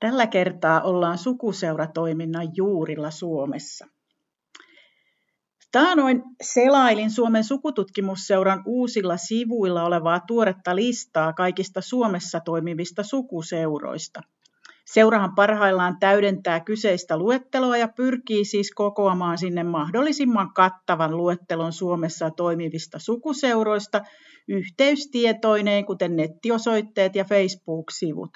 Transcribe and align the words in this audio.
Tällä 0.00 0.26
kertaa 0.26 0.80
ollaan 0.80 1.18
sukuseuratoiminnan 1.18 2.48
juurilla 2.56 3.10
Suomessa. 3.10 3.86
Taanoin 5.72 6.22
selailin 6.42 7.10
Suomen 7.10 7.44
sukututkimusseuran 7.44 8.62
uusilla 8.66 9.16
sivuilla 9.16 9.84
olevaa 9.84 10.20
tuoretta 10.20 10.76
listaa 10.76 11.32
kaikista 11.32 11.80
Suomessa 11.80 12.40
toimivista 12.40 13.02
sukuseuroista. 13.02 14.20
Seurahan 14.84 15.34
parhaillaan 15.34 15.96
täydentää 16.00 16.60
kyseistä 16.60 17.16
luetteloa 17.16 17.76
ja 17.76 17.88
pyrkii 17.88 18.44
siis 18.44 18.72
kokoamaan 18.74 19.38
sinne 19.38 19.62
mahdollisimman 19.62 20.54
kattavan 20.54 21.16
luettelon 21.16 21.72
Suomessa 21.72 22.30
toimivista 22.30 22.98
sukuseuroista 22.98 24.00
yhteystietoineen, 24.48 25.84
kuten 25.86 26.16
nettiosoitteet 26.16 27.14
ja 27.14 27.24
Facebook-sivut. 27.24 28.30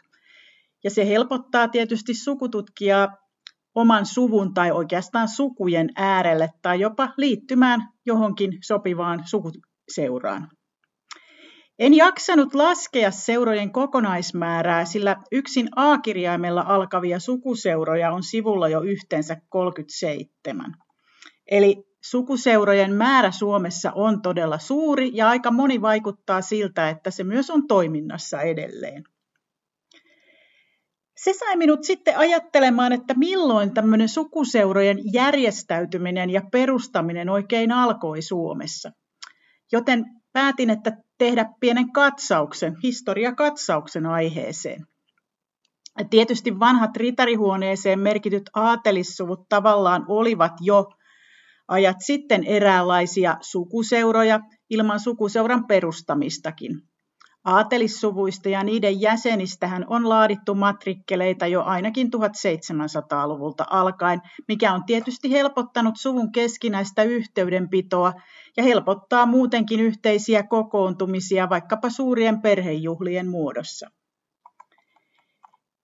Ja 0.84 0.90
se 0.90 1.08
helpottaa 1.08 1.68
tietysti 1.68 2.14
sukututkijaa 2.14 3.16
oman 3.74 4.06
suvun 4.06 4.54
tai 4.54 4.70
oikeastaan 4.70 5.28
sukujen 5.28 5.88
äärelle 5.96 6.50
tai 6.62 6.80
jopa 6.80 7.08
liittymään 7.16 7.88
johonkin 8.06 8.58
sopivaan 8.62 9.22
sukuseuraan. 9.24 10.48
En 11.78 11.94
jaksanut 11.94 12.54
laskea 12.54 13.10
seurojen 13.10 13.72
kokonaismäärää, 13.72 14.84
sillä 14.84 15.16
yksin 15.32 15.68
A-kirjaimella 15.76 16.64
alkavia 16.66 17.20
sukuseuroja 17.20 18.12
on 18.12 18.22
sivulla 18.22 18.68
jo 18.68 18.80
yhteensä 18.80 19.36
37. 19.48 20.74
Eli 21.50 21.84
sukuseurojen 22.04 22.94
määrä 22.94 23.30
Suomessa 23.30 23.92
on 23.92 24.22
todella 24.22 24.58
suuri 24.58 25.10
ja 25.14 25.28
aika 25.28 25.50
moni 25.50 25.82
vaikuttaa 25.82 26.42
siltä, 26.42 26.88
että 26.88 27.10
se 27.10 27.24
myös 27.24 27.50
on 27.50 27.66
toiminnassa 27.66 28.40
edelleen. 28.40 29.04
Se 31.16 31.32
sai 31.32 31.56
minut 31.56 31.84
sitten 31.84 32.18
ajattelemaan, 32.18 32.92
että 32.92 33.14
milloin 33.14 33.74
tämmöinen 33.74 34.08
sukuseurojen 34.08 34.98
järjestäytyminen 35.12 36.30
ja 36.30 36.42
perustaminen 36.52 37.28
oikein 37.28 37.72
alkoi 37.72 38.22
Suomessa. 38.22 38.90
Joten 39.72 40.04
päätin, 40.32 40.70
että 40.70 40.96
tehdä 41.18 41.46
pienen 41.60 41.92
katsauksen, 41.92 42.76
historiakatsauksen 42.82 44.06
aiheeseen. 44.06 44.86
Tietysti 46.10 46.58
vanhat 46.60 46.96
ritarihuoneeseen 46.96 47.98
merkityt 47.98 48.50
aatelissuvut 48.54 49.48
tavallaan 49.48 50.04
olivat 50.08 50.52
jo 50.60 50.88
ajat 51.68 51.96
sitten 52.00 52.44
eräänlaisia 52.44 53.36
sukuseuroja 53.40 54.40
ilman 54.70 55.00
sukuseuran 55.00 55.66
perustamistakin. 55.66 56.82
Aatelissuvuista 57.44 58.48
ja 58.48 58.64
niiden 58.64 59.00
jäsenistähän 59.00 59.84
on 59.88 60.08
laadittu 60.08 60.54
matrikkeleita 60.54 61.46
jo 61.46 61.62
ainakin 61.62 62.10
1700-luvulta 62.16 63.66
alkaen, 63.70 64.20
mikä 64.48 64.72
on 64.72 64.84
tietysti 64.84 65.30
helpottanut 65.30 65.94
suvun 65.96 66.32
keskinäistä 66.32 67.02
yhteydenpitoa 67.02 68.12
ja 68.56 68.62
helpottaa 68.62 69.26
muutenkin 69.26 69.80
yhteisiä 69.80 70.42
kokoontumisia 70.42 71.48
vaikkapa 71.48 71.90
suurien 71.90 72.42
perhejuhlien 72.42 73.28
muodossa. 73.28 73.90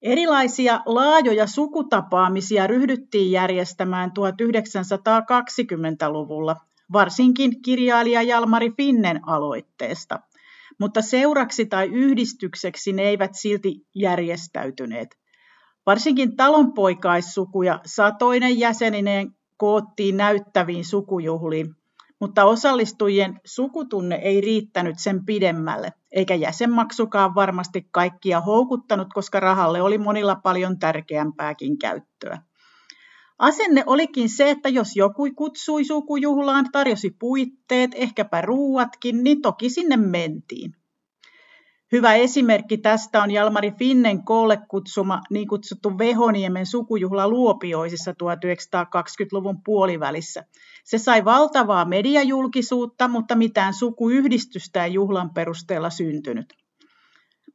Erilaisia 0.03 0.81
laajoja 0.87 1.47
sukutapaamisia 1.47 2.67
ryhdyttiin 2.67 3.33
järjestämään 3.33 4.11
1920-luvulla, 4.11 6.57
varsinkin 6.93 7.63
kirjailija 7.63 8.23
Jalmari 8.23 8.73
Finnen 8.77 9.29
aloitteesta– 9.29 10.19
mutta 10.81 11.03
seuraksi 11.03 11.67
tai 11.67 11.87
yhdistykseksi 11.87 12.93
ne 12.93 13.03
eivät 13.03 13.31
silti 13.35 13.75
järjestäytyneet. 13.95 15.09
Varsinkin 15.87 16.37
talonpoikaissukuja 16.37 17.81
satoinen 17.87 18.59
jäsenineen 18.59 19.31
koottiin 19.57 20.17
näyttäviin 20.17 20.85
sukujuhliin, 20.85 21.75
mutta 22.21 22.45
osallistujien 22.45 23.41
sukutunne 23.45 24.15
ei 24.15 24.41
riittänyt 24.41 24.99
sen 24.99 25.25
pidemmälle, 25.25 25.93
eikä 26.13 26.35
jäsenmaksukaan 26.35 27.35
varmasti 27.35 27.89
kaikkia 27.91 28.41
houkuttanut, 28.41 29.09
koska 29.15 29.41
rahalle 29.41 29.83
oli 29.83 29.99
monilla 29.99 30.37
paljon 30.37 30.79
tärkeämpääkin 30.79 31.79
käyttöä. 31.79 32.39
Asenne 33.41 33.85
olikin 33.87 34.29
se, 34.29 34.51
että 34.51 34.69
jos 34.69 34.97
joku 34.97 35.29
kutsui 35.37 35.85
sukujuhlaan, 35.85 36.67
tarjosi 36.73 37.11
puitteet, 37.11 37.91
ehkäpä 37.95 38.41
ruuatkin, 38.41 39.25
niin 39.25 39.43
toki 39.43 39.71
sinne 39.71 39.97
mentiin. 39.97 40.73
Hyvä 41.93 42.15
esimerkki 42.15 42.79
tästä 42.79 43.23
on 43.23 43.31
Jalmari 43.31 43.73
Finnen 43.79 44.25
koolle 44.25 44.59
kutsuma 44.69 45.21
niin 45.31 45.49
kutsuttu 45.49 45.99
Vehoniemen 45.99 46.67
sukujuhla 46.67 47.29
Luopioisissa 47.29 48.11
1920-luvun 48.11 49.63
puolivälissä. 49.65 50.45
Se 50.85 50.99
sai 50.99 51.25
valtavaa 51.25 51.85
mediajulkisuutta, 51.85 53.09
mutta 53.09 53.35
mitään 53.35 53.75
sukuyhdistystä 53.75 54.85
ei 54.85 54.95
juhlan 54.95 55.31
perusteella 55.35 55.91
syntynyt 55.91 56.55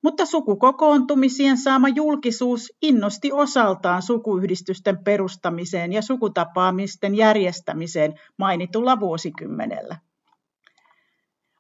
mutta 0.06 0.26
sukukokoontumisien 0.26 1.58
saama 1.58 1.90
julkisuus 1.90 2.74
innosti 2.82 3.32
osaltaan 3.32 4.02
sukuyhdistysten 4.02 5.04
perustamiseen 5.04 5.94
ja 5.94 6.02
sukutapaamisten 6.02 7.16
järjestämiseen 7.16 8.14
mainitulla 8.38 9.00
vuosikymmenellä. 9.00 9.98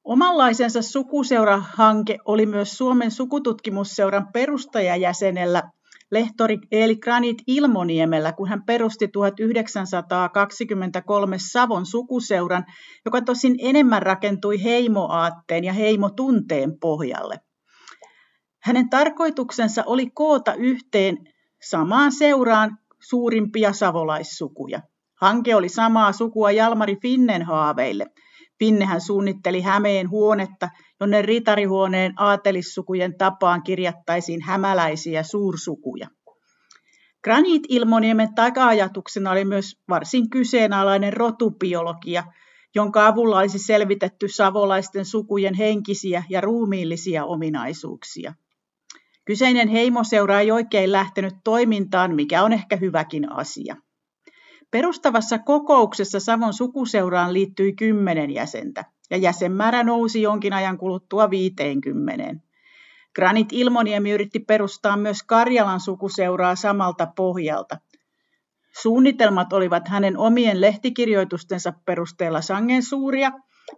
Omanlaisensa 0.03 0.81
sukuseurahanke 0.81 2.17
oli 2.25 2.45
myös 2.45 2.77
Suomen 2.77 3.11
sukututkimusseuran 3.11 4.27
perustajajäsenellä 4.33 5.63
lehtori 6.11 6.57
Eeli 6.71 6.95
Granit 6.95 7.37
Ilmoniemellä, 7.47 8.33
kun 8.33 8.49
hän 8.49 8.65
perusti 8.65 9.07
1923 9.07 11.37
Savon 11.39 11.85
sukuseuran, 11.85 12.65
joka 13.05 13.21
tosin 13.21 13.55
enemmän 13.59 14.01
rakentui 14.01 14.63
heimoaatteen 14.63 15.63
ja 15.63 15.73
heimotunteen 15.73 16.79
pohjalle. 16.79 17.44
Hänen 18.65 18.89
tarkoituksensa 18.89 19.83
oli 19.85 20.09
koota 20.09 20.53
yhteen 20.53 21.17
samaan 21.61 22.11
seuraan 22.11 22.77
suurimpia 22.99 23.73
savolaissukuja. 23.73 24.81
Hanke 25.21 25.55
oli 25.55 25.69
samaa 25.69 26.11
sukua 26.11 26.51
Jalmari 26.51 26.97
Finnen 27.01 27.43
haaveille. 27.43 28.05
Finnehän 28.59 29.01
suunnitteli 29.01 29.61
Hämeen 29.61 30.09
huonetta, 30.09 30.69
jonne 30.99 31.21
ritarihuoneen 31.21 32.13
aatelissukujen 32.17 33.17
tapaan 33.17 33.63
kirjattaisiin 33.63 34.41
hämäläisiä 34.41 35.23
suursukuja. 35.23 36.07
Granit 37.23 37.63
Ilmoniemen 37.69 38.35
taka-ajatuksena 38.35 39.31
oli 39.31 39.45
myös 39.45 39.81
varsin 39.89 40.29
kyseenalainen 40.29 41.13
rotubiologia, 41.13 42.23
jonka 42.75 43.07
avulla 43.07 43.39
olisi 43.39 43.59
selvitetty 43.59 44.27
savolaisten 44.27 45.05
sukujen 45.05 45.53
henkisiä 45.53 46.23
ja 46.29 46.41
ruumiillisia 46.41 47.25
ominaisuuksia. 47.25 48.33
Kyseinen 49.25 49.67
heimoseura 49.67 50.39
ei 50.39 50.51
oikein 50.51 50.91
lähtenyt 50.91 51.33
toimintaan, 51.43 52.15
mikä 52.15 52.43
on 52.43 52.53
ehkä 52.53 52.75
hyväkin 52.75 53.31
asia. 53.31 53.75
Perustavassa 54.71 55.39
kokouksessa 55.39 56.19
Savon 56.19 56.53
sukuseuraan 56.53 57.33
liittyi 57.33 57.73
kymmenen 57.73 58.31
jäsentä, 58.31 58.85
ja 59.09 59.17
jäsenmäärä 59.17 59.83
nousi 59.83 60.21
jonkin 60.21 60.53
ajan 60.53 60.77
kuluttua 60.77 61.29
50. 61.29 62.35
Granit 63.15 63.47
Ilmoniemi 63.51 64.11
yritti 64.11 64.39
perustaa 64.39 64.97
myös 64.97 65.23
Karjalan 65.23 65.79
sukuseuraa 65.79 66.55
samalta 66.55 67.07
pohjalta. 67.15 67.77
Suunnitelmat 68.81 69.53
olivat 69.53 69.87
hänen 69.87 70.17
omien 70.17 70.61
lehtikirjoitustensa 70.61 71.73
perusteella 71.85 72.41
sangen 72.41 72.83
suuria, 72.83 73.31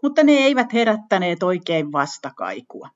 mutta 0.03 0.24
ne 0.24 0.31
eivät 0.31 0.74
herättäneet 0.74 1.44
oikein 1.44 1.91
vastakaikua. 1.91 2.90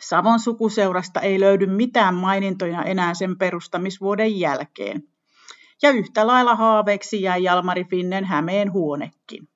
Savon 0.00 0.40
sukuseurasta 0.40 1.20
ei 1.20 1.40
löydy 1.40 1.66
mitään 1.66 2.14
mainintoja 2.14 2.82
enää 2.82 3.14
sen 3.14 3.38
perustamisvuoden 3.38 4.40
jälkeen. 4.40 5.02
Ja 5.82 5.90
yhtä 5.90 6.26
lailla 6.26 6.54
haaveeksi 6.54 7.22
jäi 7.22 7.42
Jalmari 7.42 7.84
Finnen 7.84 8.24
Hämeen 8.24 8.72
huonekin. 8.72 9.48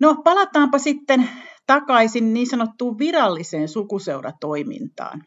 No, 0.00 0.16
palataanpa 0.24 0.78
sitten 0.78 1.28
takaisin 1.66 2.34
niin 2.34 2.46
sanottuun 2.46 2.98
viralliseen 2.98 3.68
sukuseuratoimintaan. 3.68 5.24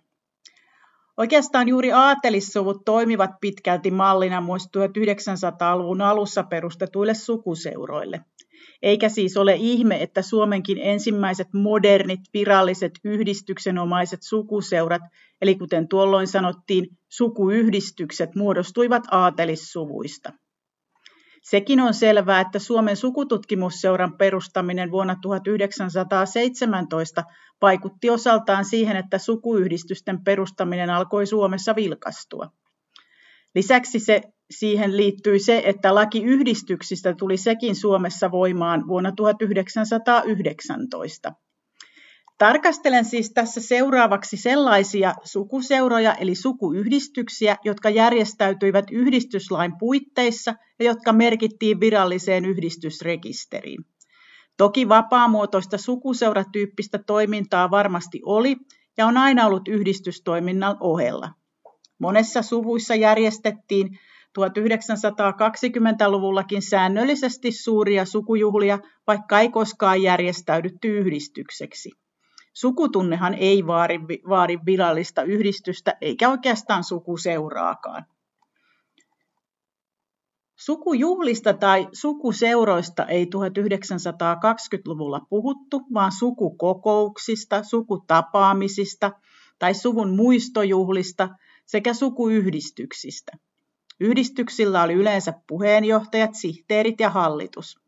Oikeastaan 1.17 1.67
juuri 1.67 1.91
aatelissuvut 1.91 2.85
toimivat 2.85 3.31
pitkälti 3.41 3.91
mallina 3.91 4.41
myös 4.41 4.63
1900-luvun 4.65 6.01
alussa 6.01 6.43
perustetuille 6.43 7.13
sukuseuroille– 7.13 8.21
eikä 8.81 9.09
siis 9.09 9.37
ole 9.37 9.55
ihme, 9.55 10.01
että 10.01 10.21
Suomenkin 10.21 10.77
ensimmäiset 10.81 11.47
modernit 11.53 12.19
viralliset 12.33 12.91
yhdistyksenomaiset 13.03 14.23
sukuseurat, 14.23 15.01
eli 15.41 15.55
kuten 15.55 15.87
tuolloin 15.87 16.27
sanottiin, 16.27 16.87
sukuyhdistykset 17.09 18.35
muodostuivat 18.35 19.03
aatelissuvuista. 19.11 20.33
Sekin 21.43 21.79
on 21.79 21.93
selvää, 21.93 22.41
että 22.41 22.59
Suomen 22.59 22.97
sukututkimusseuran 22.97 24.17
perustaminen 24.17 24.91
vuonna 24.91 25.15
1917 25.21 27.23
vaikutti 27.61 28.09
osaltaan 28.09 28.65
siihen, 28.65 28.97
että 28.97 29.17
sukuyhdistysten 29.17 30.23
perustaminen 30.23 30.89
alkoi 30.89 31.25
Suomessa 31.25 31.75
vilkastua. 31.75 32.51
Lisäksi 33.55 33.99
se, 33.99 34.21
siihen 34.51 34.97
liittyi 34.97 35.39
se, 35.39 35.61
että 35.65 35.95
laki 35.95 36.23
yhdistyksistä 36.23 37.13
tuli 37.13 37.37
sekin 37.37 37.75
Suomessa 37.75 38.31
voimaan 38.31 38.87
vuonna 38.87 39.11
1919. 39.11 41.33
Tarkastelen 42.37 43.05
siis 43.05 43.31
tässä 43.33 43.61
seuraavaksi 43.61 44.37
sellaisia 44.37 45.13
sukuseuroja 45.23 46.13
eli 46.13 46.35
sukuyhdistyksiä, 46.35 47.57
jotka 47.65 47.89
järjestäytyivät 47.89 48.85
yhdistyslain 48.91 49.73
puitteissa 49.79 50.55
ja 50.79 50.85
jotka 50.85 51.13
merkittiin 51.13 51.79
viralliseen 51.79 52.45
yhdistysrekisteriin. 52.45 53.85
Toki 54.57 54.89
vapaamuotoista 54.89 55.77
sukuseuratyyppistä 55.77 56.99
toimintaa 57.07 57.71
varmasti 57.71 58.21
oli 58.25 58.55
ja 58.97 59.05
on 59.05 59.17
aina 59.17 59.45
ollut 59.45 59.67
yhdistystoiminnan 59.67 60.77
ohella. 60.79 61.29
Monessa 61.99 62.41
suvuissa 62.41 62.95
järjestettiin 62.95 63.99
1920-luvullakin 64.39 66.61
säännöllisesti 66.61 67.51
suuria 67.51 68.05
sukujuhlia, 68.05 68.79
vaikka 69.07 69.39
ei 69.39 69.49
koskaan 69.49 70.01
järjestäydytty 70.01 70.97
yhdistykseksi. 70.97 71.91
Sukutunnehan 72.53 73.33
ei 73.33 73.67
vaadi, 73.67 73.99
vaadi 74.29 74.59
virallista 74.65 75.23
yhdistystä 75.23 75.97
eikä 76.01 76.29
oikeastaan 76.29 76.83
sukuseuraakaan. 76.83 78.05
Sukujuhlista 80.55 81.53
tai 81.53 81.87
sukuseuroista 81.93 83.05
ei 83.05 83.25
1920-luvulla 83.25 85.19
puhuttu, 85.29 85.81
vaan 85.93 86.11
sukukokouksista, 86.11 87.63
sukutapaamisista 87.63 89.11
tai 89.59 89.73
suvun 89.73 90.15
muistojuhlista 90.15 91.29
sekä 91.65 91.93
sukuyhdistyksistä. 91.93 93.31
Yhdistyksillä 93.99 94.83
oli 94.83 94.93
yleensä 94.93 95.33
puheenjohtajat, 95.47 96.35
sihteerit 96.35 96.99
ja 96.99 97.09
hallitus. 97.09 97.79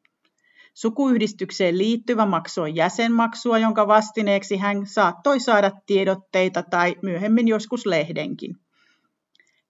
Sukuyhdistykseen 0.73 1.77
liittyvä 1.77 2.25
maksoi 2.25 2.75
jäsenmaksua, 2.75 3.57
jonka 3.57 3.87
vastineeksi 3.87 4.57
hän 4.57 4.85
saattoi 4.85 5.39
saada 5.39 5.71
tiedotteita 5.85 6.63
tai 6.63 6.95
myöhemmin 7.01 7.47
joskus 7.47 7.85
lehdenkin. 7.85 8.55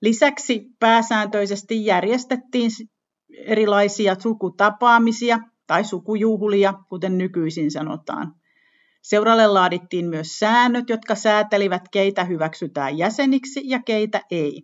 Lisäksi 0.01 0.65
pääsääntöisesti 0.79 1.85
järjestettiin 1.85 2.71
erilaisia 3.37 4.15
sukutapaamisia 4.19 5.39
tai 5.67 5.83
sukujuhlia, 5.83 6.73
kuten 6.89 7.17
nykyisin 7.17 7.71
sanotaan. 7.71 8.33
Seuralle 9.01 9.47
laadittiin 9.47 10.05
myös 10.05 10.39
säännöt, 10.39 10.89
jotka 10.89 11.15
säätelivät, 11.15 11.81
keitä 11.91 12.23
hyväksytään 12.23 12.97
jäseniksi 12.97 13.61
ja 13.63 13.83
keitä 13.83 14.21
ei. 14.31 14.63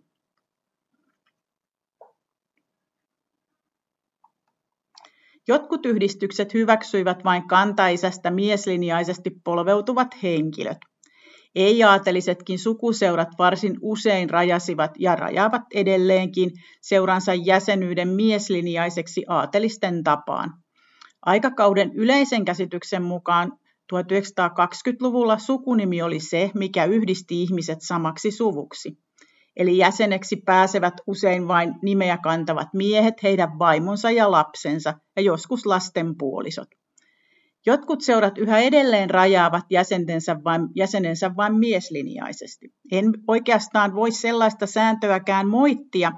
Jotkut 5.48 5.86
yhdistykset 5.86 6.54
hyväksyivät 6.54 7.24
vain 7.24 7.48
kantaisästä 7.48 8.30
mieslinjaisesti 8.30 9.30
polveutuvat 9.44 10.22
henkilöt. 10.22 10.78
Ei-aatelisetkin 11.54 12.58
sukuseurat 12.58 13.28
varsin 13.38 13.76
usein 13.82 14.30
rajasivat 14.30 14.90
ja 14.98 15.16
rajaavat 15.16 15.62
edelleenkin 15.74 16.50
seuransa 16.82 17.34
jäsenyyden 17.34 18.08
mieslinjaiseksi 18.08 19.24
aatelisten 19.28 20.04
tapaan. 20.04 20.50
Aikakauden 21.26 21.90
yleisen 21.94 22.44
käsityksen 22.44 23.02
mukaan 23.02 23.52
1920-luvulla 23.94 25.38
sukunimi 25.38 26.02
oli 26.02 26.20
se, 26.20 26.50
mikä 26.54 26.84
yhdisti 26.84 27.42
ihmiset 27.42 27.78
samaksi 27.80 28.30
suvuksi. 28.30 29.03
Eli 29.56 29.78
jäseneksi 29.78 30.36
pääsevät 30.36 30.94
usein 31.06 31.48
vain 31.48 31.74
nimeä 31.82 32.18
kantavat 32.18 32.68
miehet, 32.74 33.22
heidän 33.22 33.58
vaimonsa 33.58 34.10
ja 34.10 34.30
lapsensa 34.30 34.94
ja 35.16 35.22
joskus 35.22 35.66
lastenpuolisot. 35.66 36.68
Jotkut 37.66 38.00
seurat 38.00 38.38
yhä 38.38 38.58
edelleen 38.58 39.10
rajaavat 39.10 39.64
jäsenensä 39.70 40.36
vain, 40.44 40.62
jäsenensä 40.76 41.36
vain 41.36 41.54
mieslinjaisesti. 41.54 42.74
En 42.92 43.12
oikeastaan 43.28 43.94
voi 43.94 44.10
sellaista 44.10 44.66
sääntöäkään 44.66 45.48
moittia, 45.48 46.12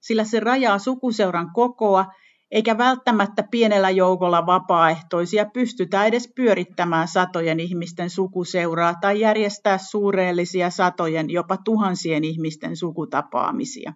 sillä 0.00 0.24
se 0.24 0.40
rajaa 0.40 0.78
sukuseuran 0.78 1.50
kokoa 1.52 2.06
eikä 2.50 2.78
välttämättä 2.78 3.42
pienellä 3.50 3.90
joukolla 3.90 4.46
vapaaehtoisia 4.46 5.46
pystytä 5.46 6.04
edes 6.04 6.32
pyörittämään 6.36 7.08
satojen 7.08 7.60
ihmisten 7.60 8.10
sukuseuraa 8.10 8.94
tai 9.00 9.20
järjestää 9.20 9.78
suureellisia 9.78 10.70
satojen, 10.70 11.30
jopa 11.30 11.56
tuhansien 11.56 12.24
ihmisten 12.24 12.76
sukutapaamisia. 12.76 13.92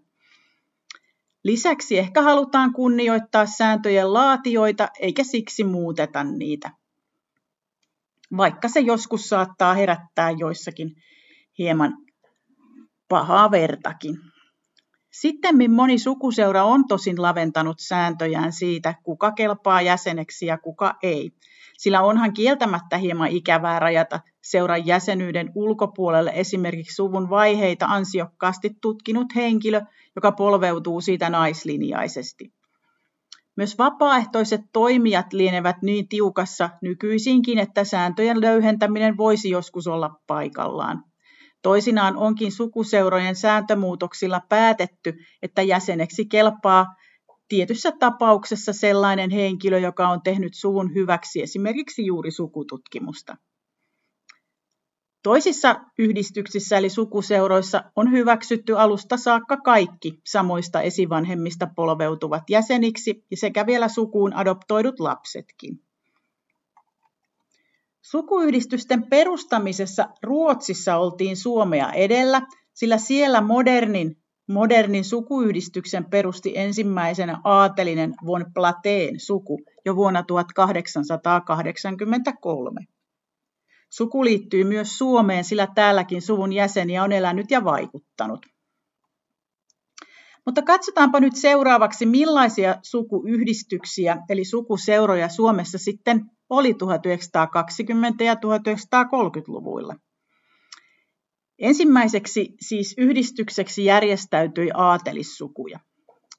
Lisäksi 1.44 1.98
ehkä 1.98 2.22
halutaan 2.22 2.72
kunnioittaa 2.72 3.46
sääntöjen 3.46 4.12
laatioita 4.12 4.88
eikä 5.00 5.24
siksi 5.24 5.64
muuteta 5.64 6.24
niitä. 6.24 6.70
Vaikka 8.36 8.68
se 8.68 8.80
joskus 8.80 9.28
saattaa 9.28 9.74
herättää 9.74 10.30
joissakin 10.30 10.90
hieman 11.58 11.92
pahaa 13.08 13.50
vertakin. 13.50 14.31
Sittemmin 15.12 15.72
moni 15.72 15.98
sukuseura 15.98 16.64
on 16.64 16.86
tosin 16.88 17.22
laventanut 17.22 17.80
sääntöjään 17.80 18.52
siitä, 18.52 18.94
kuka 19.02 19.32
kelpaa 19.32 19.82
jäseneksi 19.82 20.46
ja 20.46 20.58
kuka 20.58 20.94
ei, 21.02 21.32
sillä 21.78 22.02
onhan 22.02 22.32
kieltämättä 22.32 22.96
hieman 22.96 23.28
ikävää 23.28 23.78
rajata 23.78 24.20
seuran 24.42 24.86
jäsenyyden 24.86 25.52
ulkopuolelle 25.54 26.32
esimerkiksi 26.34 26.94
suvun 26.94 27.30
vaiheita 27.30 27.86
ansiokkaasti 27.86 28.70
tutkinut 28.80 29.26
henkilö, 29.34 29.80
joka 30.16 30.32
polveutuu 30.32 31.00
siitä 31.00 31.30
naislinjaisesti. 31.30 32.52
Myös 33.56 33.78
vapaaehtoiset 33.78 34.60
toimijat 34.72 35.32
lienevät 35.32 35.76
niin 35.82 36.08
tiukassa 36.08 36.70
nykyisinkin, 36.82 37.58
että 37.58 37.84
sääntöjen 37.84 38.40
löyhentäminen 38.40 39.16
voisi 39.16 39.50
joskus 39.50 39.86
olla 39.86 40.20
paikallaan. 40.26 41.04
Toisinaan 41.62 42.16
onkin 42.16 42.52
sukuseurojen 42.52 43.36
sääntömuutoksilla 43.36 44.40
päätetty, 44.48 45.14
että 45.42 45.62
jäseneksi 45.62 46.26
kelpaa 46.26 46.86
tietyssä 47.48 47.92
tapauksessa 47.98 48.72
sellainen 48.72 49.30
henkilö, 49.30 49.78
joka 49.78 50.08
on 50.08 50.22
tehnyt 50.22 50.54
suvun 50.54 50.94
hyväksi 50.94 51.42
esimerkiksi 51.42 52.06
juuri 52.06 52.30
sukututkimusta. 52.30 53.36
Toisissa 55.22 55.80
yhdistyksissä 55.98 56.78
eli 56.78 56.88
sukuseuroissa 56.88 57.84
on 57.96 58.12
hyväksytty 58.12 58.78
alusta 58.78 59.16
saakka 59.16 59.56
kaikki 59.56 60.20
samoista 60.26 60.80
esivanhemmista 60.80 61.68
polveutuvat 61.76 62.42
jäseniksi 62.50 63.24
sekä 63.34 63.66
vielä 63.66 63.88
sukuun 63.88 64.34
adoptoidut 64.34 65.00
lapsetkin. 65.00 65.80
Sukuyhdistysten 68.02 69.08
perustamisessa 69.08 70.08
Ruotsissa 70.22 70.96
oltiin 70.96 71.36
Suomea 71.36 71.92
edellä, 71.92 72.42
sillä 72.74 72.98
siellä 72.98 73.40
modernin, 73.40 74.16
modernin 74.48 75.04
sukuyhdistyksen 75.04 76.04
perusti 76.04 76.52
ensimmäisenä 76.56 77.40
aatelinen 77.44 78.14
von 78.26 78.46
Plateen 78.54 79.20
suku 79.20 79.60
jo 79.84 79.96
vuonna 79.96 80.22
1883. 80.22 82.80
Suku 83.90 84.24
liittyy 84.24 84.64
myös 84.64 84.98
Suomeen, 84.98 85.44
sillä 85.44 85.68
täälläkin 85.74 86.22
suvun 86.22 86.52
jäseniä 86.52 87.02
on 87.02 87.12
elänyt 87.12 87.50
ja 87.50 87.64
vaikuttanut. 87.64 88.46
Mutta 90.46 90.62
katsotaanpa 90.62 91.20
nyt 91.20 91.36
seuraavaksi, 91.36 92.06
millaisia 92.06 92.76
sukuyhdistyksiä 92.82 94.16
eli 94.28 94.44
sukuseuroja 94.44 95.28
Suomessa 95.28 95.78
sitten 95.78 96.30
oli 96.52 96.72
1920- 96.72 98.24
ja 98.24 98.34
1930-luvuilla. 98.34 99.94
Ensimmäiseksi 101.58 102.54
siis 102.60 102.94
yhdistykseksi 102.98 103.84
järjestäytyi 103.84 104.70
aatelissukuja. 104.74 105.80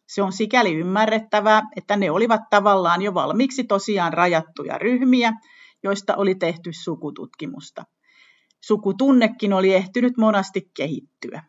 Se 0.07 0.21
on 0.21 0.33
sikäli 0.33 0.75
ymmärrettävää, 0.75 1.61
että 1.75 1.97
ne 1.97 2.11
olivat 2.11 2.41
tavallaan 2.49 3.01
jo 3.01 3.13
valmiiksi 3.13 3.63
tosiaan 3.63 4.13
rajattuja 4.13 4.77
ryhmiä, 4.77 5.33
joista 5.83 6.15
oli 6.15 6.35
tehty 6.35 6.69
sukututkimusta. 6.83 7.85
Sukutunnekin 8.61 9.53
oli 9.53 9.73
ehtynyt 9.73 10.17
monasti 10.17 10.71
kehittyä. 10.73 11.43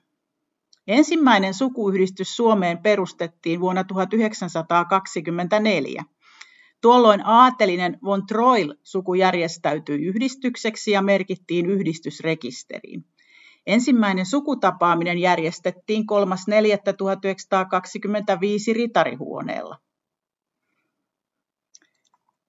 Ensimmäinen 0.86 1.54
sukuyhdistys 1.54 2.36
Suomeen 2.36 2.78
perustettiin 2.78 3.60
vuonna 3.60 3.84
1924. 3.84 6.04
Tuolloin 6.84 7.26
aatelinen 7.26 7.98
von 8.04 8.26
Troil 8.26 8.74
suku 8.82 9.14
järjestäytyi 9.14 10.04
yhdistykseksi 10.04 10.90
ja 10.90 11.02
merkittiin 11.02 11.66
yhdistysrekisteriin. 11.66 13.04
Ensimmäinen 13.66 14.26
sukutapaaminen 14.26 15.18
järjestettiin 15.18 16.02
3.4.1925 16.02 16.06
ritarihuoneella. 18.74 19.78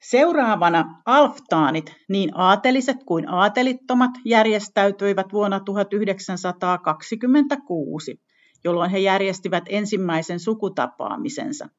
Seuraavana 0.01 1.01
alftaanit, 1.05 1.95
niin 2.09 2.31
aateliset 2.33 2.97
kuin 3.05 3.29
aatelittomat, 3.29 4.11
järjestäytyivät 4.25 5.33
vuonna 5.33 5.59
1926, 5.59 8.21
jolloin 8.63 8.91
he 8.91 8.99
järjestivät 8.99 9.63
ensimmäisen 9.69 10.39
sukutapaamisensa. 10.39 11.69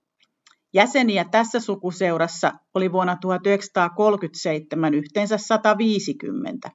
Jäseniä 0.76 1.24
tässä 1.24 1.60
sukuseurassa 1.60 2.52
oli 2.74 2.92
vuonna 2.92 3.16
1937 3.20 4.94
yhteensä 4.94 5.38
150. 5.38 6.70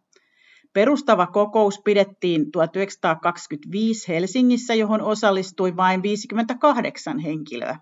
Perustava 0.73 1.27
kokous 1.27 1.81
pidettiin 1.85 2.51
1925 2.51 4.07
Helsingissä, 4.07 4.73
johon 4.73 5.01
osallistui 5.01 5.75
vain 5.75 6.03
58 6.03 7.19
henkilöä. 7.19 7.79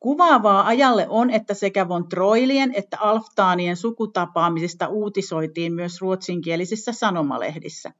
Kuvaavaa 0.00 0.66
ajalle 0.66 1.06
on, 1.08 1.30
että 1.30 1.54
sekä 1.54 1.88
von 1.88 2.08
Troilien 2.08 2.74
että 2.74 2.96
Alftaanien 3.00 3.76
sukutapaamisista 3.76 4.88
uutisoitiin 4.88 5.74
myös 5.74 6.00
ruotsinkielisissä 6.00 6.92
sanomalehdissä. 6.92 7.92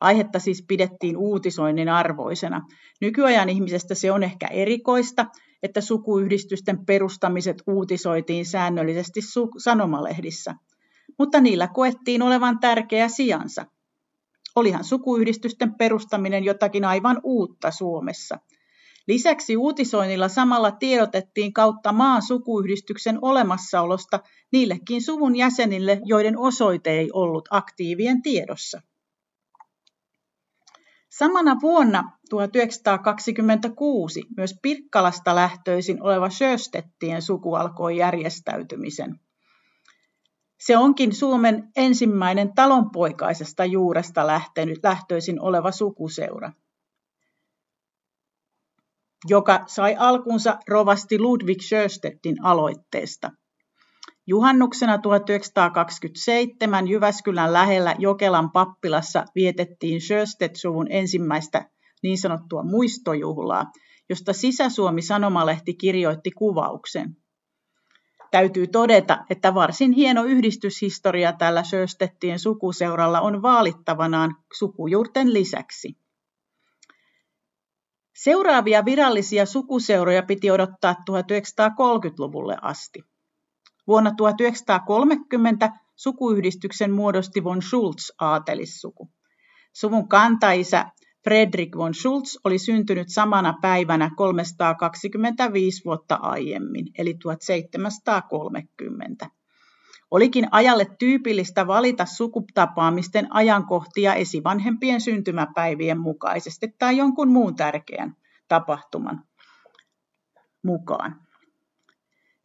Aihetta 0.00 0.38
siis 0.38 0.64
pidettiin 0.68 1.16
uutisoinnin 1.16 1.88
arvoisena. 1.88 2.62
Nykyajan 3.00 3.48
ihmisestä 3.48 3.94
se 3.94 4.12
on 4.12 4.22
ehkä 4.22 4.46
erikoista, 4.46 5.26
että 5.62 5.80
sukuyhdistysten 5.80 6.86
perustamiset 6.86 7.62
uutisoitiin 7.66 8.46
säännöllisesti 8.46 9.20
sanomalehdissä, 9.58 10.54
mutta 11.18 11.40
niillä 11.40 11.68
koettiin 11.68 12.22
olevan 12.22 12.58
tärkeä 12.58 13.08
sijansa. 13.08 13.66
Olihan 14.56 14.84
sukuyhdistysten 14.84 15.74
perustaminen 15.74 16.44
jotakin 16.44 16.84
aivan 16.84 17.20
uutta 17.24 17.70
Suomessa– 17.70 18.38
Lisäksi 19.08 19.56
uutisoinnilla 19.56 20.28
samalla 20.28 20.70
tiedotettiin 20.70 21.52
kautta 21.52 21.92
maan 21.92 22.22
sukuyhdistyksen 22.22 23.18
olemassaolosta 23.22 24.20
niillekin 24.52 25.02
suvun 25.02 25.36
jäsenille, 25.36 26.00
joiden 26.04 26.38
osoite 26.38 26.90
ei 26.90 27.10
ollut 27.12 27.48
aktiivien 27.50 28.22
tiedossa. 28.22 28.82
Samana 31.18 31.56
vuonna 31.62 32.18
1926 32.30 34.22
myös 34.36 34.54
Pirkkalasta 34.62 35.34
lähtöisin 35.34 36.02
oleva 36.02 36.30
Sjöstettien 36.30 37.22
suku 37.22 37.54
alkoi 37.54 37.96
järjestäytymisen. 37.96 39.20
Se 40.60 40.76
onkin 40.76 41.14
Suomen 41.14 41.68
ensimmäinen 41.76 42.54
talonpoikaisesta 42.54 43.64
juuresta 43.64 44.26
lähtenyt, 44.26 44.78
lähtöisin 44.82 45.40
oleva 45.40 45.72
sukuseura 45.72 46.52
joka 49.28 49.64
sai 49.66 49.96
alkunsa 49.98 50.58
rovasti 50.68 51.18
Ludwig 51.18 51.62
Sjöstedtin 51.62 52.44
aloitteesta. 52.44 53.30
Juhannuksena 54.28 54.98
1927 54.98 56.88
Jyväskylän 56.88 57.52
lähellä 57.52 57.94
Jokelan 57.98 58.50
pappilassa 58.50 59.24
vietettiin 59.34 60.00
Sjöstedt-suvun 60.00 60.86
ensimmäistä 60.90 61.70
niin 62.02 62.18
sanottua 62.18 62.62
muistojuhlaa, 62.62 63.72
josta 64.08 64.32
Sisä-Suomi-sanomalehti 64.32 65.74
kirjoitti 65.74 66.30
kuvauksen. 66.30 67.16
Täytyy 68.30 68.66
todeta, 68.66 69.24
että 69.30 69.54
varsin 69.54 69.92
hieno 69.92 70.24
yhdistyshistoria 70.24 71.32
tällä 71.32 71.62
Sjöstettien 71.62 72.38
sukuseuralla 72.38 73.20
on 73.20 73.42
vaalittavanaan 73.42 74.36
sukujuurten 74.58 75.34
lisäksi. 75.34 75.96
Seuraavia 78.16 78.84
virallisia 78.84 79.46
sukuseuroja 79.46 80.22
piti 80.22 80.50
odottaa 80.50 80.94
1930-luvulle 81.10 82.56
asti. 82.62 83.04
Vuonna 83.86 84.14
1930 84.16 85.72
sukuyhdistyksen 85.96 86.92
muodosti 86.92 87.44
von 87.44 87.62
Schulz 87.62 88.10
aatelissuku. 88.20 89.08
Suvun 89.72 90.08
kantaisä 90.08 90.86
Fredrik 91.24 91.76
von 91.76 91.94
Schulz 91.94 92.36
oli 92.44 92.58
syntynyt 92.58 93.08
samana 93.08 93.54
päivänä 93.60 94.10
325 94.16 95.84
vuotta 95.84 96.14
aiemmin, 96.14 96.86
eli 96.98 97.14
1730. 97.14 99.30
Olikin 100.10 100.48
ajalle 100.50 100.86
tyypillistä 100.98 101.66
valita 101.66 102.06
sukutapaamisten 102.06 103.34
ajankohtia 103.34 104.14
esivanhempien 104.14 105.00
syntymäpäivien 105.00 106.00
mukaisesti 106.00 106.74
tai 106.78 106.96
jonkun 106.96 107.28
muun 107.28 107.56
tärkeän 107.56 108.16
tapahtuman 108.48 109.24
mukaan. 110.62 111.25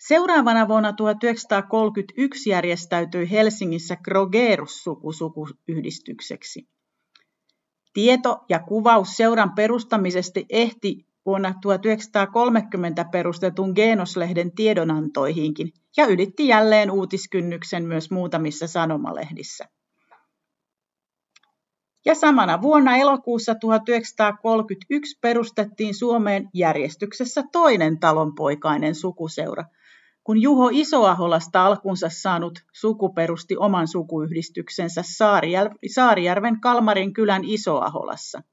Seuraavana 0.08 0.68
vuonna 0.68 0.94
1931 0.94 2.50
järjestäytyi 2.50 3.32
Helsingissä 3.32 3.96
Krogerus-suku 3.96 5.12
sukuyhdistykseksi. 5.12 6.68
Tieto 7.94 8.46
ja 8.50 8.60
kuvaus 8.60 9.18
seuran 9.18 9.56
perustamisesta 9.56 10.40
ehti 10.50 11.08
vuonna 11.26 11.54
1930 11.62 13.06
perustetun 13.12 13.74
Genos-lehden 13.76 14.52
tiedonantoihinkin 14.56 15.74
ja 15.98 16.06
ylitti 16.06 16.48
jälleen 16.48 16.92
uutiskynnyksen 16.92 17.84
myös 17.84 18.12
muutamissa 18.12 18.68
sanomalehdissä. 18.68 19.66
Ja 22.06 22.16
samana 22.16 22.62
vuonna 22.62 22.98
elokuussa 22.98 23.56
1931 23.56 25.18
perustettiin 25.22 25.96
Suomeen 25.96 26.50
järjestyksessä 26.54 27.44
toinen 27.52 28.00
talonpoikainen 28.00 28.96
sukuseura, 28.96 29.64
kun 30.24 30.42
Juho 30.42 30.70
Isoaholasta 30.74 31.66
alkunsa 31.66 32.10
saanut 32.10 32.60
suku 32.74 33.10
perusti 33.10 33.58
oman 33.58 33.88
sukuyhdistyksensä 33.88 35.04
Saarijärven 35.88 36.62
Kalmarin 36.62 37.14
kylän 37.14 37.44
Isoaholassa. 37.46 38.44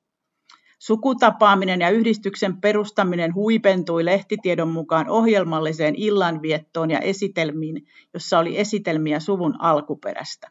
Sukutapaaminen 0.78 1.80
ja 1.80 1.90
yhdistyksen 1.90 2.60
perustaminen 2.60 3.34
huipentui 3.34 4.04
lehtitiedon 4.04 4.68
mukaan 4.68 5.08
ohjelmalliseen 5.08 5.94
illanviettoon 5.94 6.90
ja 6.90 6.98
esitelmiin, 6.98 7.86
jossa 8.14 8.38
oli 8.38 8.58
esitelmiä 8.58 9.20
suvun 9.20 9.60
alkuperästä. 9.60 10.50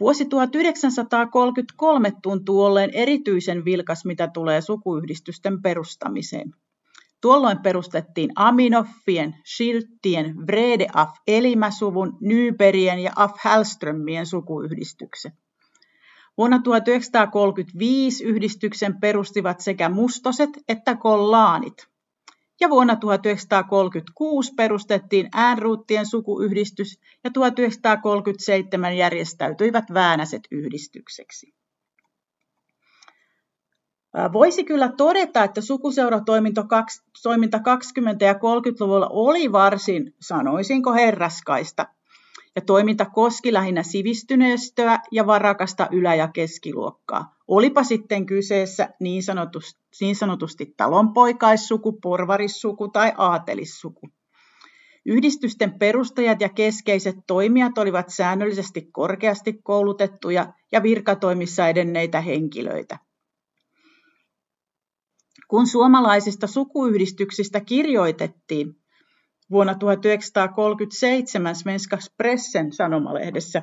Vuosi 0.00 0.24
1933 0.24 2.12
tuntuu 2.22 2.64
olleen 2.64 2.90
erityisen 2.92 3.64
vilkas, 3.64 4.04
mitä 4.04 4.28
tulee 4.28 4.60
sukuyhdistysten 4.60 5.62
perustamiseen. 5.62 6.54
Tuolloin 7.20 7.58
perustettiin 7.58 8.30
Aminoffien, 8.36 9.34
Schilttien, 9.46 10.46
Vrede 10.46 10.86
af 10.94 11.10
Elimäsuvun, 11.26 12.18
Nyberien 12.20 12.98
ja 12.98 13.12
af 13.16 13.30
Hallströmien 13.40 14.26
sukuyhdistykset. 14.26 15.32
Vuonna 16.38 16.60
1935 16.64 18.24
yhdistyksen 18.24 19.00
perustivat 19.00 19.60
sekä 19.60 19.88
mustoset 19.88 20.50
että 20.68 20.96
kollaanit. 20.96 21.86
Ja 22.60 22.70
vuonna 22.70 22.96
1936 22.96 24.52
perustettiin 24.56 25.28
äänruuttien 25.34 26.06
sukuyhdistys 26.06 27.00
ja 27.24 27.30
1937 27.30 28.96
järjestäytyivät 28.96 29.84
Väänäset 29.94 30.42
yhdistykseksi. 30.50 31.54
Voisi 34.32 34.64
kyllä 34.64 34.92
todeta, 34.96 35.44
että 35.44 35.60
sukuseuratoiminta 35.60 36.66
20 37.64 38.24
ja 38.24 38.32
30-luvulla 38.32 39.08
oli 39.10 39.52
varsin, 39.52 40.14
sanoisinko 40.20 40.92
herraskaista, 40.92 41.86
ja 42.56 42.62
toiminta 42.62 43.04
koski 43.04 43.52
lähinnä 43.52 43.82
sivistyneistöä 43.82 44.98
ja 45.12 45.26
varakasta 45.26 45.88
ylä- 45.92 46.14
ja 46.14 46.28
keskiluokkaa. 46.28 47.34
Olipa 47.48 47.84
sitten 47.84 48.26
kyseessä 48.26 48.88
niin 49.00 49.22
sanotusti, 49.22 49.80
niin 50.00 50.16
sanotusti 50.16 50.74
talonpoikaissuku, 50.76 51.92
porvarissuku 51.92 52.88
tai 52.88 53.12
aatelissuku. 53.16 54.08
Yhdistysten 55.06 55.78
perustajat 55.78 56.40
ja 56.40 56.48
keskeiset 56.48 57.16
toimijat 57.26 57.78
olivat 57.78 58.08
säännöllisesti 58.08 58.88
korkeasti 58.92 59.52
koulutettuja 59.62 60.52
ja 60.72 60.82
virkatoimissa 60.82 61.68
edenneitä 61.68 62.20
henkilöitä. 62.20 62.98
Kun 65.48 65.66
suomalaisista 65.66 66.46
sukuyhdistyksistä 66.46 67.60
kirjoitettiin, 67.60 68.76
vuonna 69.50 69.74
1937 69.74 71.54
Svenska 71.54 71.98
Pressen 72.16 72.72
sanomalehdessä 72.72 73.62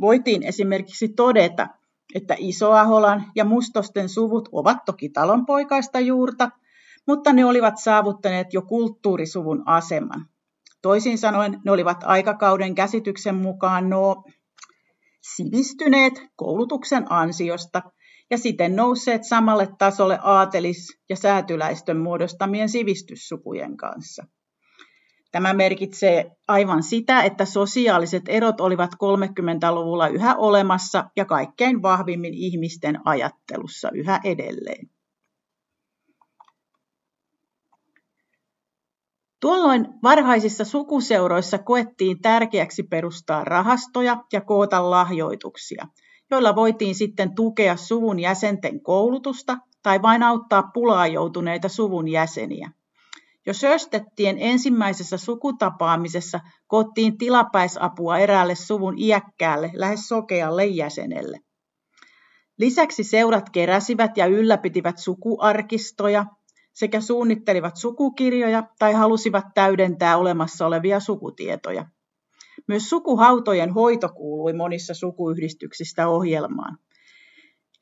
voitiin 0.00 0.42
esimerkiksi 0.42 1.08
todeta, 1.08 1.68
että 2.14 2.36
Isoaholan 2.38 3.24
ja 3.34 3.44
Mustosten 3.44 4.08
suvut 4.08 4.48
ovat 4.52 4.78
toki 4.86 5.08
talonpoikaista 5.08 6.00
juurta, 6.00 6.50
mutta 7.06 7.32
ne 7.32 7.44
olivat 7.44 7.74
saavuttaneet 7.78 8.46
jo 8.52 8.62
kulttuurisuvun 8.62 9.62
aseman. 9.66 10.26
Toisin 10.82 11.18
sanoen 11.18 11.60
ne 11.64 11.70
olivat 11.70 12.04
aikakauden 12.04 12.74
käsityksen 12.74 13.34
mukaan 13.34 13.90
nuo 13.90 14.24
sivistyneet 15.34 16.14
koulutuksen 16.36 17.12
ansiosta 17.12 17.82
ja 18.30 18.38
siten 18.38 18.76
nousseet 18.76 19.24
samalle 19.24 19.68
tasolle 19.78 20.18
aatelis- 20.22 20.98
ja 21.08 21.16
säätyläistön 21.16 21.96
muodostamien 21.96 22.68
sivistyssukujen 22.68 23.76
kanssa. 23.76 24.26
Tämä 25.32 25.54
merkitsee 25.54 26.30
aivan 26.48 26.82
sitä, 26.82 27.22
että 27.22 27.44
sosiaaliset 27.44 28.22
erot 28.28 28.60
olivat 28.60 28.90
30-luvulla 28.94 30.08
yhä 30.08 30.34
olemassa 30.34 31.10
ja 31.16 31.24
kaikkein 31.24 31.82
vahvimmin 31.82 32.34
ihmisten 32.34 33.00
ajattelussa 33.04 33.90
yhä 33.94 34.20
edelleen. 34.24 34.90
Tuolloin 39.40 39.88
varhaisissa 40.02 40.64
sukuseuroissa 40.64 41.58
koettiin 41.58 42.20
tärkeäksi 42.22 42.82
perustaa 42.82 43.44
rahastoja 43.44 44.24
ja 44.32 44.40
koota 44.40 44.90
lahjoituksia, 44.90 45.86
joilla 46.30 46.54
voitiin 46.54 46.94
sitten 46.94 47.34
tukea 47.34 47.76
suvun 47.76 48.20
jäsenten 48.20 48.82
koulutusta 48.82 49.58
tai 49.82 50.02
vain 50.02 50.22
auttaa 50.22 50.70
pulaa 50.74 51.06
joutuneita 51.06 51.68
suvun 51.68 52.08
jäseniä. 52.08 52.70
Jo 53.46 53.54
Söstettien 53.54 54.36
ensimmäisessä 54.38 55.16
sukutapaamisessa 55.18 56.40
koottiin 56.66 57.18
tilapäisapua 57.18 58.18
eräälle 58.18 58.54
suvun 58.54 58.98
iäkkäälle, 58.98 59.70
lähes 59.74 60.08
sokealle 60.08 60.66
jäsenelle. 60.66 61.38
Lisäksi 62.58 63.04
seurat 63.04 63.50
keräsivät 63.50 64.16
ja 64.16 64.26
ylläpitivät 64.26 64.98
sukuarkistoja 64.98 66.26
sekä 66.74 67.00
suunnittelivat 67.00 67.76
sukukirjoja 67.76 68.62
tai 68.78 68.92
halusivat 68.92 69.44
täydentää 69.54 70.16
olemassa 70.16 70.66
olevia 70.66 71.00
sukutietoja. 71.00 71.86
Myös 72.68 72.88
sukuhautojen 72.88 73.72
hoito 73.72 74.08
kuului 74.08 74.52
monissa 74.52 74.94
sukuyhdistyksistä 74.94 76.08
ohjelmaan. 76.08 76.78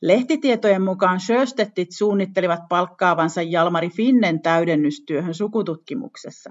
Lehtitietojen 0.03 0.83
mukaan 0.83 1.21
Sjöstettit 1.21 1.89
suunnittelivat 1.93 2.61
palkkaavansa 2.69 3.43
Jalmari 3.43 3.89
Finnen 3.89 4.43
täydennystyöhön 4.43 5.35
sukututkimuksessa. 5.35 6.51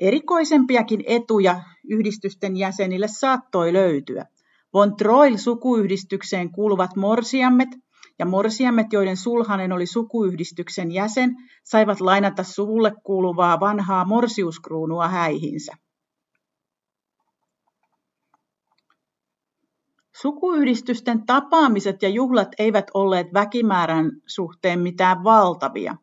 Erikoisempiakin 0.00 1.04
etuja 1.06 1.60
yhdistysten 1.90 2.56
jäsenille 2.56 3.08
saattoi 3.08 3.72
löytyä. 3.72 4.26
Von 4.74 4.96
Troil 4.96 5.36
sukuyhdistykseen 5.36 6.50
kuuluvat 6.50 6.96
morsiammet 6.96 7.68
ja 8.18 8.26
morsiammet, 8.26 8.92
joiden 8.92 9.16
sulhanen 9.16 9.72
oli 9.72 9.86
sukuyhdistyksen 9.86 10.92
jäsen, 10.92 11.36
saivat 11.64 12.00
lainata 12.00 12.42
suvulle 12.42 12.92
kuuluvaa 13.04 13.60
vanhaa 13.60 14.04
morsiuskruunua 14.04 15.08
häihinsä. 15.08 15.72
Sukuyhdistysten 20.20 21.26
tapaamiset 21.26 22.02
ja 22.02 22.08
juhlat 22.08 22.48
eivät 22.58 22.90
olleet 22.94 23.34
väkimäärän 23.34 24.10
suhteen 24.26 24.80
mitään 24.80 25.24
valtavia. 25.24 25.96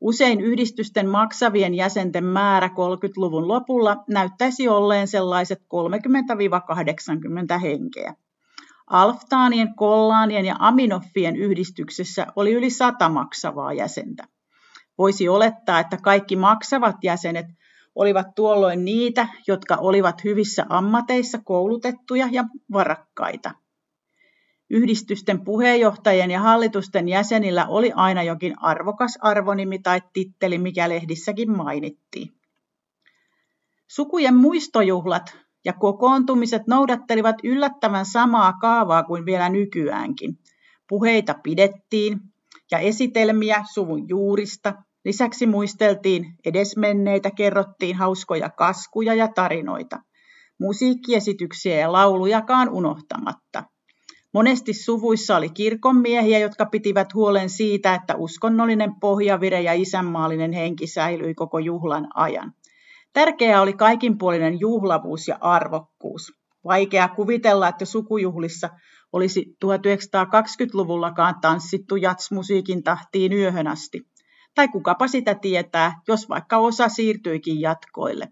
Usein 0.00 0.40
yhdistysten 0.40 1.08
maksavien 1.08 1.74
jäsenten 1.74 2.24
määrä 2.24 2.68
30-luvun 2.68 3.48
lopulla 3.48 4.04
näyttäisi 4.08 4.68
olleen 4.68 5.08
sellaiset 5.08 5.60
30-80 7.56 7.58
henkeä. 7.60 8.14
Alftaanien, 8.86 9.74
Kollaanien 9.76 10.44
ja 10.44 10.56
Aminoffien 10.58 11.36
yhdistyksessä 11.36 12.26
oli 12.36 12.52
yli 12.52 12.70
sata 12.70 13.08
maksavaa 13.08 13.72
jäsentä. 13.72 14.24
Voisi 14.98 15.28
olettaa, 15.28 15.80
että 15.80 15.96
kaikki 15.96 16.36
maksavat 16.36 16.96
jäsenet 17.02 17.46
olivat 17.96 18.34
tuolloin 18.34 18.84
niitä, 18.84 19.28
jotka 19.46 19.76
olivat 19.76 20.24
hyvissä 20.24 20.66
ammateissa 20.68 21.38
koulutettuja 21.44 22.28
ja 22.32 22.44
varakkaita. 22.72 23.50
Yhdistysten 24.70 25.44
puheenjohtajien 25.44 26.30
ja 26.30 26.40
hallitusten 26.40 27.08
jäsenillä 27.08 27.66
oli 27.66 27.92
aina 27.94 28.22
jokin 28.22 28.54
arvokas 28.62 29.18
arvonimi 29.20 29.78
tai 29.78 30.02
titteli, 30.12 30.58
mikä 30.58 30.88
lehdissäkin 30.88 31.56
mainittiin. 31.56 32.32
Sukujen 33.88 34.36
muistojuhlat 34.36 35.36
ja 35.64 35.72
kokoontumiset 35.72 36.66
noudattelivat 36.66 37.36
yllättävän 37.44 38.06
samaa 38.06 38.52
kaavaa 38.52 39.02
kuin 39.02 39.26
vielä 39.26 39.48
nykyäänkin. 39.48 40.38
Puheita 40.88 41.34
pidettiin 41.42 42.20
ja 42.70 42.78
esitelmiä 42.78 43.64
suvun 43.72 44.08
juurista, 44.08 44.74
Lisäksi 45.06 45.46
muisteltiin 45.46 46.34
edesmenneitä, 46.44 47.30
kerrottiin 47.30 47.96
hauskoja 47.96 48.50
kaskuja 48.50 49.14
ja 49.14 49.28
tarinoita, 49.28 49.98
musiikkiesityksiä 50.58 51.76
ja 51.76 51.92
laulujakaan 51.92 52.68
unohtamatta. 52.68 53.64
Monesti 54.34 54.74
suvuissa 54.74 55.36
oli 55.36 55.48
kirkonmiehiä, 55.48 56.38
jotka 56.38 56.66
pitivät 56.66 57.14
huolen 57.14 57.50
siitä, 57.50 57.94
että 57.94 58.16
uskonnollinen 58.16 58.94
pohjavire 59.00 59.60
ja 59.60 59.72
isänmaallinen 59.72 60.52
henki 60.52 60.86
säilyi 60.86 61.34
koko 61.34 61.58
juhlan 61.58 62.08
ajan. 62.14 62.52
Tärkeää 63.12 63.62
oli 63.62 63.72
kaikinpuolinen 63.72 64.60
juhlavuus 64.60 65.28
ja 65.28 65.38
arvokkuus. 65.40 66.32
Vaikea 66.64 67.08
kuvitella, 67.08 67.68
että 67.68 67.84
sukujuhlissa 67.84 68.70
olisi 69.12 69.56
1920-luvullakaan 69.64 71.34
tanssittu 71.40 71.96
jatsmusiikin 71.96 72.82
tahtiin 72.82 73.32
yöhön 73.32 73.66
asti 73.66 74.06
tai 74.56 74.68
kukapa 74.68 75.08
sitä 75.08 75.34
tietää, 75.34 76.00
jos 76.08 76.28
vaikka 76.28 76.58
osa 76.58 76.88
siirtyikin 76.88 77.60
jatkoille. 77.60 78.28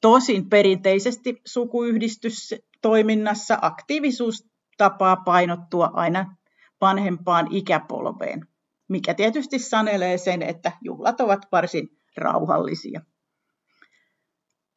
Tosin 0.00 0.48
perinteisesti 0.48 1.40
sukuyhdistystoiminnassa 1.46 3.58
aktiivisuus 3.62 4.48
tapaa 4.76 5.16
painottua 5.16 5.90
aina 5.94 6.36
vanhempaan 6.80 7.48
ikäpolveen, 7.50 8.46
mikä 8.88 9.14
tietysti 9.14 9.58
sanelee 9.58 10.18
sen, 10.18 10.42
että 10.42 10.72
juhlat 10.82 11.20
ovat 11.20 11.40
varsin 11.52 11.88
rauhallisia. 12.16 13.00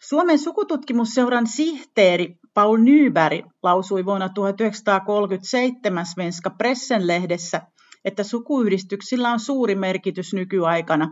Suomen 0.02 0.40
sukututkimusseuran 0.40 1.48
sihteeri 1.48 2.36
Paul 2.54 2.78
Nyberg 2.78 3.46
lausui 3.64 4.06
vuonna 4.06 4.30
1937 4.30 6.06
Svenska 6.06 6.50
Pressen-lehdessä, 6.50 7.62
että 8.06 8.24
sukuyhdistyksillä 8.24 9.32
on 9.32 9.40
suuri 9.40 9.76
merkitys 9.76 10.34
nykyaikana, 10.34 11.12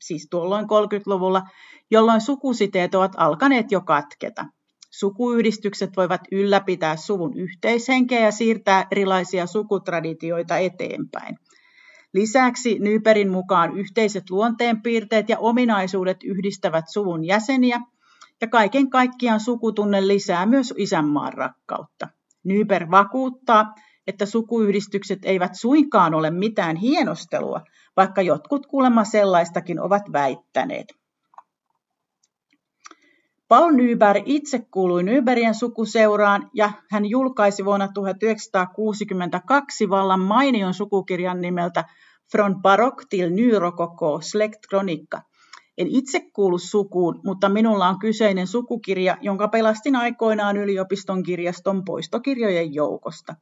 siis 0.00 0.28
tuolloin 0.30 0.64
30-luvulla, 0.64 1.42
jolloin 1.90 2.20
sukusiteet 2.20 2.94
ovat 2.94 3.12
alkaneet 3.16 3.72
jo 3.72 3.80
katketa. 3.80 4.44
Sukuyhdistykset 4.90 5.96
voivat 5.96 6.20
ylläpitää 6.32 6.96
suvun 6.96 7.36
yhteishenkeä 7.36 8.20
ja 8.20 8.32
siirtää 8.32 8.86
erilaisia 8.90 9.46
sukutraditioita 9.46 10.58
eteenpäin. 10.58 11.38
Lisäksi 12.14 12.78
Nyperin 12.78 13.30
mukaan 13.30 13.78
yhteiset 13.78 14.30
luonteenpiirteet 14.30 15.28
ja 15.28 15.38
ominaisuudet 15.38 16.16
yhdistävät 16.24 16.84
suvun 16.88 17.24
jäseniä, 17.24 17.80
ja 18.40 18.48
kaiken 18.48 18.90
kaikkiaan 18.90 19.40
sukutunne 19.40 20.08
lisää 20.08 20.46
myös 20.46 20.74
isänmaan 20.76 21.32
rakkautta. 21.32 22.08
Nyper 22.44 22.90
vakuuttaa, 22.90 23.74
että 24.08 24.26
sukuyhdistykset 24.26 25.18
eivät 25.22 25.54
suinkaan 25.54 26.14
ole 26.14 26.30
mitään 26.30 26.76
hienostelua, 26.76 27.60
vaikka 27.96 28.22
jotkut 28.22 28.66
kuulemma 28.66 29.04
sellaistakin 29.04 29.80
ovat 29.80 30.02
väittäneet. 30.12 30.86
Paul 33.48 33.72
Nyberg 33.72 34.22
itse 34.26 34.58
kuului 34.70 35.02
Nybergien 35.02 35.54
sukuseuraan 35.54 36.50
ja 36.54 36.72
hän 36.90 37.06
julkaisi 37.06 37.64
vuonna 37.64 37.88
1962 37.94 39.90
vallan 39.90 40.20
mainion 40.20 40.74
sukukirjan 40.74 41.40
nimeltä 41.40 41.84
Från 42.32 42.62
barock 42.62 43.04
till 43.10 43.30
nyrokoko 43.30 44.20
Släktkronikka. 44.20 45.22
En 45.78 45.86
itse 45.86 46.20
kuulu 46.32 46.58
sukuun, 46.58 47.20
mutta 47.24 47.48
minulla 47.48 47.88
on 47.88 47.98
kyseinen 47.98 48.46
sukukirja, 48.46 49.16
jonka 49.20 49.48
pelastin 49.48 49.96
aikoinaan 49.96 50.56
yliopiston 50.56 51.22
kirjaston 51.22 51.84
poistokirjojen 51.84 52.74
joukosta. 52.74 53.34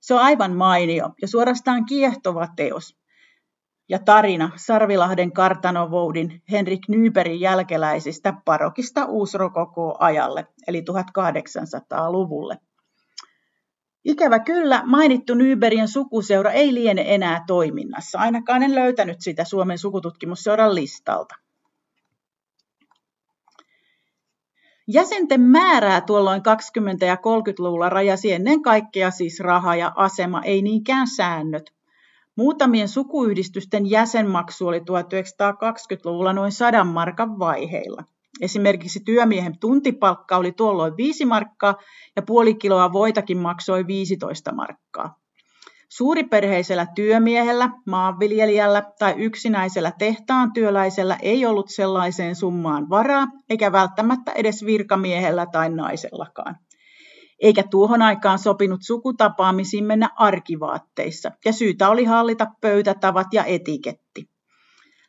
Se 0.00 0.14
on 0.14 0.20
aivan 0.20 0.56
mainio 0.56 1.10
ja 1.22 1.28
suorastaan 1.28 1.86
kiehtova 1.86 2.48
teos. 2.56 2.98
Ja 3.88 3.98
tarina 3.98 4.50
Sarvilahden 4.56 5.32
kartanovoudin 5.32 6.42
Henrik 6.50 6.88
Nyberin 6.88 7.40
jälkeläisistä 7.40 8.34
parokista 8.44 9.04
uusrokoko-ajalle, 9.04 10.46
eli 10.66 10.80
1800-luvulle. 10.80 12.58
Ikävä 14.04 14.38
kyllä, 14.38 14.82
mainittu 14.86 15.34
Nyberien 15.34 15.88
sukuseura 15.88 16.50
ei 16.50 16.74
liene 16.74 17.04
enää 17.14 17.44
toiminnassa. 17.46 18.18
Ainakaan 18.18 18.62
en 18.62 18.74
löytänyt 18.74 19.20
sitä 19.20 19.44
Suomen 19.44 19.78
sukututkimusseuran 19.78 20.74
listalta. 20.74 21.34
Jäsenten 24.90 25.40
määrää 25.40 26.00
tuolloin 26.00 26.42
20- 27.02 27.06
ja 27.06 27.14
30-luvulla 27.14 27.88
rajasi 27.88 28.32
ennen 28.32 28.62
kaikkea 28.62 29.10
siis 29.10 29.40
raha 29.40 29.76
ja 29.76 29.92
asema, 29.96 30.42
ei 30.42 30.62
niinkään 30.62 31.06
säännöt. 31.06 31.74
Muutamien 32.36 32.88
sukuyhdistysten 32.88 33.90
jäsenmaksu 33.90 34.66
oli 34.66 34.78
1920-luvulla 34.78 36.32
noin 36.32 36.52
sadan 36.52 36.86
markan 36.86 37.38
vaiheilla. 37.38 38.04
Esimerkiksi 38.40 39.00
työmiehen 39.00 39.58
tuntipalkka 39.58 40.36
oli 40.36 40.52
tuolloin 40.52 40.96
5 40.96 41.24
markkaa 41.24 41.74
ja 42.16 42.22
puoli 42.22 42.54
kiloa 42.54 42.92
voitakin 42.92 43.38
maksoi 43.38 43.86
15 43.86 44.54
markkaa. 44.54 45.18
Suuriperheisellä 45.88 46.86
työmiehellä, 46.94 47.70
maanviljelijällä 47.86 48.82
tai 48.98 49.14
yksinäisellä 49.16 49.92
tehtaan 49.98 50.52
työläisellä 50.52 51.18
ei 51.22 51.46
ollut 51.46 51.70
sellaiseen 51.70 52.34
summaan 52.36 52.88
varaa, 52.90 53.26
eikä 53.50 53.72
välttämättä 53.72 54.32
edes 54.32 54.64
virkamiehellä 54.64 55.46
tai 55.46 55.70
naisellakaan. 55.70 56.56
Eikä 57.42 57.62
tuohon 57.70 58.02
aikaan 58.02 58.38
sopinut 58.38 58.80
sukutapaamisiin 58.82 59.84
mennä 59.84 60.10
arkivaatteissa, 60.16 61.30
ja 61.44 61.52
syytä 61.52 61.88
oli 61.88 62.04
hallita 62.04 62.46
pöytätavat 62.60 63.26
ja 63.32 63.44
etiketti. 63.44 64.30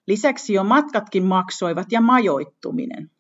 Lisäksi 0.08 0.54
jo 0.54 0.63
matkatkin 0.63 1.24
maksoivat 1.26 1.92
ja 1.92 2.02
majoittuminen. 2.02 3.12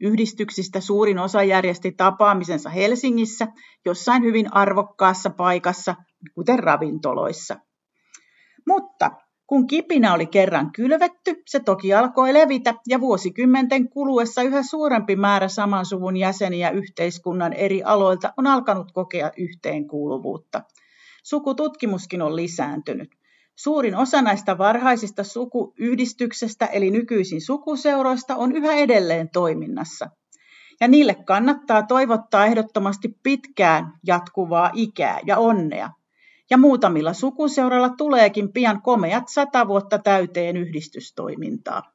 Yhdistyksistä 0.00 0.80
suurin 0.80 1.18
osa 1.18 1.42
järjesti 1.42 1.92
tapaamisensa 1.92 2.70
Helsingissä, 2.70 3.46
jossain 3.84 4.22
hyvin 4.22 4.54
arvokkaassa 4.54 5.30
paikassa, 5.30 5.94
kuten 6.34 6.58
ravintoloissa. 6.58 7.56
Mutta 8.66 9.10
kun 9.46 9.66
kipinä 9.66 10.14
oli 10.14 10.26
kerran 10.26 10.72
kylvetty, 10.72 11.42
se 11.46 11.60
toki 11.60 11.94
alkoi 11.94 12.34
levitä 12.34 12.74
ja 12.88 13.00
vuosikymmenten 13.00 13.88
kuluessa 13.88 14.42
yhä 14.42 14.62
suurempi 14.62 15.16
määrä 15.16 15.48
saman 15.48 15.86
suvun 15.86 16.16
jäseniä 16.16 16.70
yhteiskunnan 16.70 17.52
eri 17.52 17.82
aloilta 17.82 18.32
on 18.36 18.46
alkanut 18.46 18.92
kokea 18.92 19.30
yhteenkuuluvuutta. 19.36 20.62
Sukututkimuskin 21.22 22.22
on 22.22 22.36
lisääntynyt. 22.36 23.10
Suurin 23.56 23.96
osa 23.96 24.22
näistä 24.22 24.58
varhaisista 24.58 25.24
sukuyhdistyksestä 25.24 26.66
eli 26.66 26.90
nykyisin 26.90 27.40
sukuseuroista 27.40 28.36
on 28.36 28.52
yhä 28.52 28.72
edelleen 28.72 29.30
toiminnassa. 29.30 30.10
Ja 30.80 30.88
niille 30.88 31.14
kannattaa 31.14 31.82
toivottaa 31.82 32.46
ehdottomasti 32.46 33.18
pitkään 33.22 33.92
jatkuvaa 34.06 34.70
ikää 34.74 35.20
ja 35.26 35.38
onnea. 35.38 35.90
Ja 36.50 36.58
muutamilla 36.58 37.12
sukuseuralla 37.12 37.88
tuleekin 37.88 38.52
pian 38.52 38.82
komeat 38.82 39.24
sata 39.28 39.68
vuotta 39.68 39.98
täyteen 39.98 40.56
yhdistystoimintaa. 40.56 41.93